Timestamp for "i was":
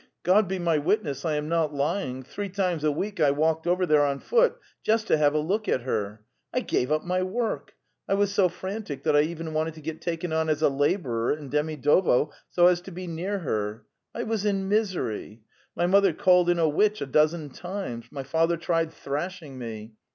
8.09-8.33, 14.15-14.43